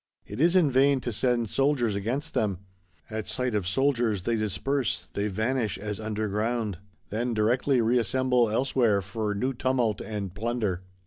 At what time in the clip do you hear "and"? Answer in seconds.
10.01-10.33